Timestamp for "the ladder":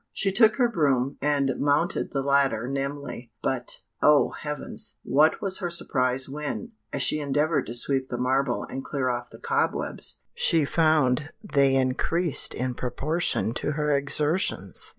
2.09-2.67